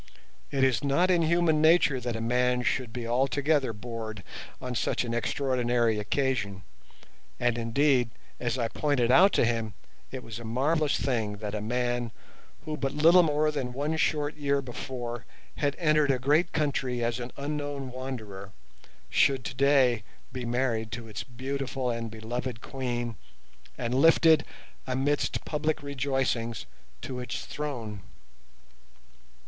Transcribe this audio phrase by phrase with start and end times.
[0.49, 4.23] It is not in human nature that a man should be altogether bored
[4.59, 6.63] on such an extraordinary occasion;
[7.39, 8.09] and, indeed,
[8.39, 9.75] as I pointed out to him,
[10.11, 12.11] it was a marvellous thing that a man,
[12.65, 15.27] who but little more than one short year before
[15.57, 18.53] had entered a great country as an unknown wanderer,
[19.07, 20.01] should today
[20.33, 23.17] be married to its beautiful and beloved Queen,
[23.77, 24.45] and lifted,
[24.87, 26.65] amidst public rejoicings,
[27.03, 28.01] to its throne.